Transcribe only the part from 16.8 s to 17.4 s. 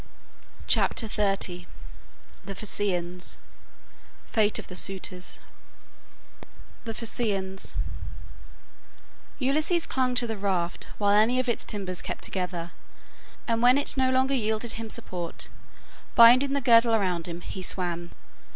around